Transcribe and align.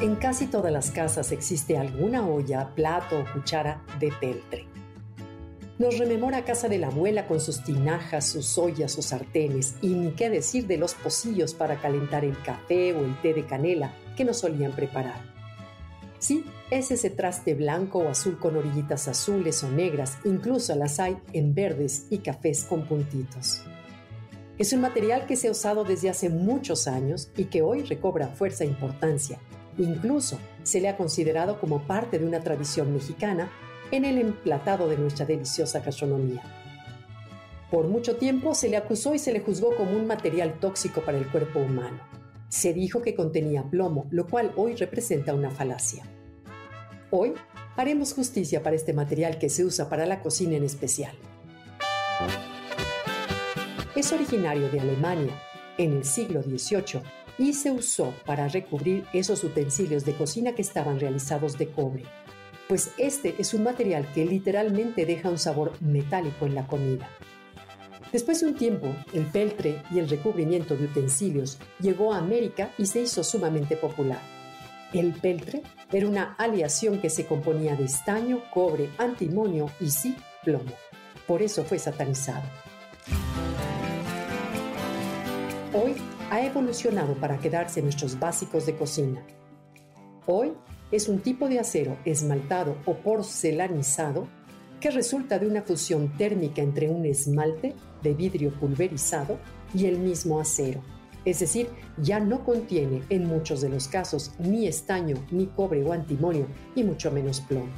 En 0.00 0.16
casi 0.16 0.46
todas 0.46 0.72
las 0.72 0.90
casas 0.90 1.30
existe 1.30 1.76
alguna 1.76 2.26
olla, 2.26 2.74
plato 2.74 3.20
o 3.20 3.32
cuchara 3.34 3.84
de 3.98 4.10
peltre. 4.18 4.66
Nos 5.78 5.98
rememora 5.98 6.46
casa 6.46 6.70
de 6.70 6.78
la 6.78 6.86
abuela 6.86 7.28
con 7.28 7.38
sus 7.38 7.62
tinajas, 7.62 8.24
sus 8.24 8.56
ollas 8.56 8.92
sus 8.92 9.06
sartenes 9.06 9.74
y 9.82 9.88
ni 9.88 10.12
qué 10.12 10.30
decir 10.30 10.66
de 10.66 10.78
los 10.78 10.94
pocillos 10.94 11.52
para 11.52 11.82
calentar 11.82 12.24
el 12.24 12.40
café 12.42 12.94
o 12.94 13.04
el 13.04 13.14
té 13.20 13.34
de 13.34 13.44
canela 13.44 13.94
que 14.16 14.24
nos 14.24 14.38
solían 14.38 14.72
preparar. 14.72 15.20
Sí, 16.18 16.46
es 16.70 16.90
ese 16.90 17.10
traste 17.10 17.54
blanco 17.54 17.98
o 17.98 18.08
azul 18.08 18.38
con 18.38 18.56
orillitas 18.56 19.06
azules 19.06 19.62
o 19.64 19.70
negras, 19.70 20.16
incluso 20.24 20.74
las 20.76 20.98
hay 20.98 21.18
en 21.34 21.54
verdes 21.54 22.06
y 22.08 22.18
cafés 22.18 22.64
con 22.64 22.86
puntitos. 22.86 23.64
Es 24.56 24.72
un 24.72 24.80
material 24.80 25.26
que 25.26 25.36
se 25.36 25.48
ha 25.48 25.50
usado 25.50 25.84
desde 25.84 26.08
hace 26.08 26.30
muchos 26.30 26.88
años 26.88 27.30
y 27.36 27.44
que 27.44 27.60
hoy 27.60 27.82
recobra 27.82 28.28
fuerza 28.28 28.64
e 28.64 28.68
importancia 28.68 29.38
Incluso 29.78 30.38
se 30.62 30.80
le 30.80 30.88
ha 30.88 30.96
considerado 30.96 31.60
como 31.60 31.86
parte 31.86 32.18
de 32.18 32.26
una 32.26 32.40
tradición 32.40 32.92
mexicana 32.92 33.50
en 33.90 34.04
el 34.04 34.18
emplatado 34.18 34.88
de 34.88 34.96
nuestra 34.96 35.26
deliciosa 35.26 35.80
gastronomía. 35.80 36.42
Por 37.70 37.86
mucho 37.86 38.16
tiempo 38.16 38.54
se 38.54 38.68
le 38.68 38.76
acusó 38.76 39.14
y 39.14 39.18
se 39.18 39.32
le 39.32 39.40
juzgó 39.40 39.76
como 39.76 39.92
un 39.92 40.06
material 40.06 40.58
tóxico 40.58 41.02
para 41.02 41.18
el 41.18 41.28
cuerpo 41.28 41.60
humano. 41.60 42.00
Se 42.48 42.72
dijo 42.72 43.00
que 43.00 43.14
contenía 43.14 43.62
plomo, 43.62 44.06
lo 44.10 44.26
cual 44.26 44.52
hoy 44.56 44.74
representa 44.74 45.34
una 45.34 45.50
falacia. 45.50 46.04
Hoy 47.10 47.34
haremos 47.76 48.12
justicia 48.12 48.62
para 48.62 48.74
este 48.74 48.92
material 48.92 49.38
que 49.38 49.48
se 49.48 49.64
usa 49.64 49.88
para 49.88 50.04
la 50.04 50.20
cocina 50.20 50.56
en 50.56 50.64
especial. 50.64 51.14
Es 53.94 54.12
originario 54.12 54.68
de 54.68 54.80
Alemania. 54.80 55.40
En 55.78 55.92
el 55.92 56.04
siglo 56.04 56.42
XVIII 56.42 57.02
y 57.40 57.54
se 57.54 57.70
usó 57.70 58.12
para 58.26 58.48
recubrir 58.48 59.06
esos 59.14 59.42
utensilios 59.42 60.04
de 60.04 60.12
cocina 60.12 60.54
que 60.54 60.60
estaban 60.60 61.00
realizados 61.00 61.56
de 61.56 61.68
cobre, 61.70 62.04
pues 62.68 62.92
este 62.98 63.34
es 63.38 63.54
un 63.54 63.62
material 63.62 64.06
que 64.12 64.26
literalmente 64.26 65.06
deja 65.06 65.30
un 65.30 65.38
sabor 65.38 65.72
metálico 65.80 66.44
en 66.44 66.54
la 66.54 66.66
comida. 66.66 67.08
Después 68.12 68.40
de 68.40 68.48
un 68.48 68.56
tiempo, 68.56 68.94
el 69.14 69.24
peltre 69.24 69.82
y 69.90 70.00
el 70.00 70.10
recubrimiento 70.10 70.76
de 70.76 70.84
utensilios 70.84 71.56
llegó 71.80 72.12
a 72.12 72.18
América 72.18 72.72
y 72.76 72.84
se 72.84 73.00
hizo 73.00 73.24
sumamente 73.24 73.74
popular. 73.74 74.20
El 74.92 75.14
peltre 75.14 75.62
era 75.90 76.06
una 76.06 76.34
aleación 76.34 77.00
que 77.00 77.08
se 77.08 77.24
componía 77.24 77.74
de 77.74 77.84
estaño, 77.84 78.42
cobre, 78.52 78.90
antimonio 78.98 79.70
y 79.80 79.90
sí, 79.90 80.14
plomo. 80.44 80.72
Por 81.26 81.40
eso 81.40 81.64
fue 81.64 81.78
satanizado. 81.78 82.42
Hoy 85.72 85.94
ha 86.30 86.46
evolucionado 86.46 87.14
para 87.14 87.38
quedarse 87.38 87.80
en 87.80 87.86
nuestros 87.86 88.18
básicos 88.18 88.64
de 88.64 88.76
cocina. 88.76 89.20
Hoy 90.26 90.52
es 90.92 91.08
un 91.08 91.18
tipo 91.18 91.48
de 91.48 91.58
acero 91.58 91.96
esmaltado 92.04 92.76
o 92.86 92.94
porcelanizado 92.94 94.28
que 94.80 94.92
resulta 94.92 95.38
de 95.40 95.48
una 95.48 95.62
fusión 95.62 96.16
térmica 96.16 96.62
entre 96.62 96.88
un 96.88 97.04
esmalte 97.04 97.74
de 98.02 98.14
vidrio 98.14 98.52
pulverizado 98.52 99.38
y 99.74 99.86
el 99.86 99.98
mismo 99.98 100.40
acero. 100.40 100.80
Es 101.24 101.40
decir, 101.40 101.68
ya 101.98 102.20
no 102.20 102.44
contiene 102.44 103.02
en 103.10 103.26
muchos 103.26 103.60
de 103.60 103.68
los 103.68 103.88
casos 103.88 104.32
ni 104.38 104.66
estaño, 104.66 105.16
ni 105.30 105.46
cobre 105.46 105.84
o 105.84 105.92
antimonio, 105.92 106.46
y 106.74 106.84
mucho 106.84 107.10
menos 107.10 107.40
plomo. 107.40 107.72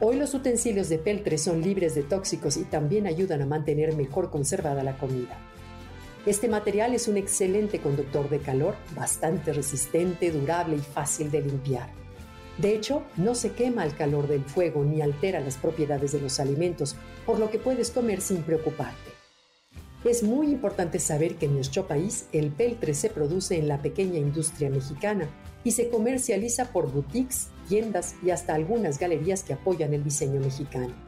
Hoy 0.00 0.16
los 0.16 0.34
utensilios 0.34 0.88
de 0.88 0.98
peltre 0.98 1.38
son 1.38 1.62
libres 1.62 1.96
de 1.96 2.04
tóxicos 2.04 2.56
y 2.58 2.64
también 2.64 3.06
ayudan 3.08 3.42
a 3.42 3.46
mantener 3.46 3.96
mejor 3.96 4.30
conservada 4.30 4.84
la 4.84 4.96
comida. 4.96 5.36
Este 6.28 6.46
material 6.46 6.92
es 6.92 7.08
un 7.08 7.16
excelente 7.16 7.80
conductor 7.80 8.28
de 8.28 8.38
calor, 8.38 8.76
bastante 8.94 9.50
resistente, 9.54 10.30
durable 10.30 10.76
y 10.76 10.80
fácil 10.80 11.30
de 11.30 11.40
limpiar. 11.40 11.88
De 12.58 12.74
hecho, 12.74 13.02
no 13.16 13.34
se 13.34 13.52
quema 13.52 13.80
al 13.80 13.96
calor 13.96 14.28
del 14.28 14.44
fuego 14.44 14.84
ni 14.84 15.00
altera 15.00 15.40
las 15.40 15.56
propiedades 15.56 16.12
de 16.12 16.20
los 16.20 16.38
alimentos, 16.38 16.96
por 17.24 17.38
lo 17.38 17.50
que 17.50 17.58
puedes 17.58 17.90
comer 17.90 18.20
sin 18.20 18.42
preocuparte. 18.42 19.10
Es 20.04 20.22
muy 20.22 20.48
importante 20.48 20.98
saber 20.98 21.36
que 21.36 21.46
en 21.46 21.54
nuestro 21.54 21.88
país 21.88 22.26
el 22.32 22.50
peltre 22.50 22.92
se 22.92 23.08
produce 23.08 23.56
en 23.56 23.66
la 23.66 23.80
pequeña 23.80 24.18
industria 24.18 24.68
mexicana 24.68 25.30
y 25.64 25.70
se 25.70 25.88
comercializa 25.88 26.72
por 26.72 26.92
boutiques, 26.92 27.48
tiendas 27.70 28.16
y 28.22 28.32
hasta 28.32 28.54
algunas 28.54 28.98
galerías 28.98 29.44
que 29.44 29.54
apoyan 29.54 29.94
el 29.94 30.04
diseño 30.04 30.40
mexicano. 30.40 31.07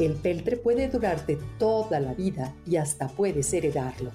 El 0.00 0.14
peltre 0.14 0.56
puede 0.56 0.88
durarte 0.88 1.38
toda 1.58 2.00
la 2.00 2.14
vida 2.14 2.54
y 2.66 2.76
hasta 2.76 3.06
puedes 3.06 3.52
heredarlo. 3.52 4.12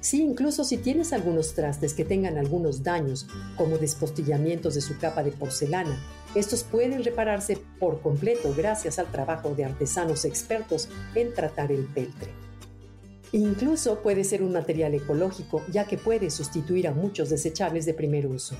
Sí, 0.00 0.22
incluso 0.22 0.62
si 0.62 0.76
tienes 0.76 1.12
algunos 1.12 1.54
trastes 1.54 1.94
que 1.94 2.04
tengan 2.04 2.38
algunos 2.38 2.84
daños, 2.84 3.26
como 3.56 3.76
despostillamientos 3.76 4.76
de 4.76 4.82
su 4.82 4.96
capa 4.98 5.24
de 5.24 5.32
porcelana, 5.32 5.98
estos 6.36 6.62
pueden 6.62 7.02
repararse 7.02 7.58
por 7.80 8.02
completo 8.02 8.54
gracias 8.56 9.00
al 9.00 9.10
trabajo 9.10 9.52
de 9.56 9.64
artesanos 9.64 10.24
expertos 10.24 10.88
en 11.16 11.34
tratar 11.34 11.72
el 11.72 11.86
peltre. 11.86 12.30
Incluso 13.32 14.00
puede 14.00 14.22
ser 14.22 14.44
un 14.44 14.52
material 14.52 14.94
ecológico 14.94 15.64
ya 15.72 15.86
que 15.86 15.98
puede 15.98 16.30
sustituir 16.30 16.86
a 16.86 16.92
muchos 16.92 17.30
desechables 17.30 17.84
de 17.84 17.94
primer 17.94 18.28
uso. 18.28 18.54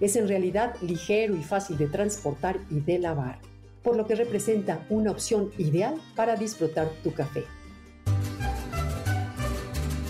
Es 0.00 0.16
en 0.16 0.26
realidad 0.26 0.74
ligero 0.82 1.36
y 1.36 1.44
fácil 1.44 1.78
de 1.78 1.86
transportar 1.86 2.58
y 2.68 2.80
de 2.80 2.98
lavar 2.98 3.51
por 3.82 3.96
lo 3.96 4.06
que 4.06 4.14
representa 4.14 4.86
una 4.88 5.10
opción 5.10 5.50
ideal 5.58 6.00
para 6.14 6.36
disfrutar 6.36 6.88
tu 7.02 7.12
café. 7.12 7.44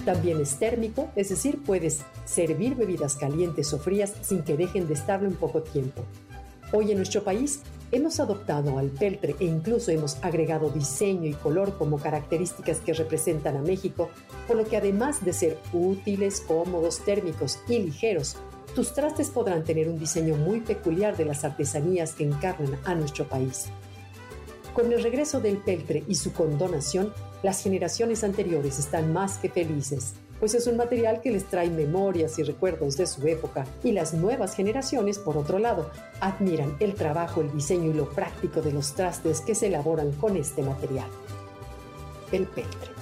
También 0.04 0.40
es 0.40 0.58
térmico, 0.58 1.10
es 1.14 1.28
decir, 1.28 1.62
puedes 1.64 2.02
servir 2.24 2.74
bebidas 2.74 3.16
calientes 3.16 3.72
o 3.72 3.78
frías 3.78 4.12
sin 4.22 4.42
que 4.42 4.56
dejen 4.56 4.88
de 4.88 4.94
estarlo 4.94 5.28
en 5.28 5.36
poco 5.36 5.62
tiempo. 5.62 6.02
Hoy 6.72 6.90
en 6.90 6.96
nuestro 6.96 7.22
país 7.22 7.60
hemos 7.92 8.18
adoptado 8.18 8.78
al 8.78 8.88
peltre 8.88 9.36
e 9.38 9.44
incluso 9.44 9.90
hemos 9.90 10.16
agregado 10.22 10.70
diseño 10.70 11.28
y 11.28 11.34
color 11.34 11.76
como 11.76 11.98
características 11.98 12.80
que 12.80 12.94
representan 12.94 13.56
a 13.58 13.62
México, 13.62 14.08
por 14.48 14.56
lo 14.56 14.64
que 14.64 14.78
además 14.78 15.24
de 15.24 15.34
ser 15.34 15.58
útiles, 15.72 16.40
cómodos, 16.40 17.04
térmicos 17.04 17.60
y 17.68 17.78
ligeros, 17.78 18.36
tus 18.74 18.94
trastes 18.94 19.30
podrán 19.30 19.64
tener 19.64 19.88
un 19.88 19.98
diseño 19.98 20.36
muy 20.36 20.60
peculiar 20.60 21.16
de 21.16 21.24
las 21.24 21.44
artesanías 21.44 22.12
que 22.12 22.24
encarnan 22.24 22.78
a 22.84 22.94
nuestro 22.94 23.26
país. 23.26 23.66
Con 24.72 24.90
el 24.90 25.02
regreso 25.02 25.40
del 25.40 25.58
peltre 25.58 26.02
y 26.08 26.14
su 26.14 26.32
condonación, 26.32 27.12
las 27.42 27.62
generaciones 27.62 28.24
anteriores 28.24 28.78
están 28.78 29.12
más 29.12 29.36
que 29.36 29.50
felices, 29.50 30.14
pues 30.40 30.54
es 30.54 30.66
un 30.66 30.76
material 30.76 31.20
que 31.20 31.30
les 31.30 31.44
trae 31.44 31.68
memorias 31.68 32.38
y 32.38 32.42
recuerdos 32.42 32.96
de 32.96 33.06
su 33.06 33.26
época, 33.28 33.66
y 33.84 33.92
las 33.92 34.14
nuevas 34.14 34.56
generaciones, 34.56 35.18
por 35.18 35.36
otro 35.36 35.58
lado, 35.58 35.90
admiran 36.20 36.74
el 36.80 36.94
trabajo, 36.94 37.42
el 37.42 37.52
diseño 37.52 37.90
y 37.90 37.94
lo 37.94 38.08
práctico 38.08 38.62
de 38.62 38.72
los 38.72 38.94
trastes 38.94 39.40
que 39.42 39.54
se 39.54 39.66
elaboran 39.66 40.12
con 40.12 40.36
este 40.36 40.62
material. 40.62 41.08
El 42.32 42.46
peltre. 42.46 43.01